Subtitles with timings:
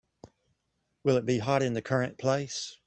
[1.03, 2.79] Will it be hot in the current place?